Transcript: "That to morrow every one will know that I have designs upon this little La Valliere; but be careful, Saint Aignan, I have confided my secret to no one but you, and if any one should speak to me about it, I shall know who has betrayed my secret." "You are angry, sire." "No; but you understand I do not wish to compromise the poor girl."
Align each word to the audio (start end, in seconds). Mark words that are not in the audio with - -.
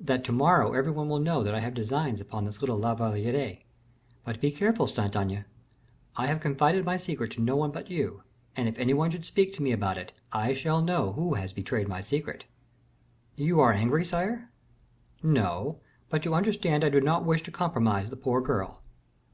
"That 0.00 0.24
to 0.24 0.32
morrow 0.32 0.72
every 0.72 0.90
one 0.92 1.10
will 1.10 1.18
know 1.18 1.42
that 1.42 1.54
I 1.54 1.60
have 1.60 1.74
designs 1.74 2.18
upon 2.18 2.46
this 2.46 2.62
little 2.62 2.78
La 2.78 2.94
Valliere; 2.94 3.58
but 4.24 4.40
be 4.40 4.50
careful, 4.50 4.86
Saint 4.86 5.14
Aignan, 5.14 5.44
I 6.16 6.28
have 6.28 6.40
confided 6.40 6.82
my 6.86 6.96
secret 6.96 7.32
to 7.32 7.42
no 7.42 7.56
one 7.56 7.72
but 7.72 7.90
you, 7.90 8.22
and 8.56 8.70
if 8.70 8.78
any 8.78 8.94
one 8.94 9.10
should 9.10 9.26
speak 9.26 9.52
to 9.52 9.62
me 9.62 9.72
about 9.72 9.98
it, 9.98 10.14
I 10.32 10.54
shall 10.54 10.80
know 10.80 11.12
who 11.12 11.34
has 11.34 11.52
betrayed 11.52 11.88
my 11.88 12.00
secret." 12.00 12.46
"You 13.34 13.60
are 13.60 13.74
angry, 13.74 14.02
sire." 14.06 14.48
"No; 15.22 15.82
but 16.08 16.24
you 16.24 16.32
understand 16.32 16.82
I 16.82 16.88
do 16.88 17.02
not 17.02 17.26
wish 17.26 17.42
to 17.42 17.50
compromise 17.50 18.08
the 18.08 18.16
poor 18.16 18.40
girl." 18.40 18.80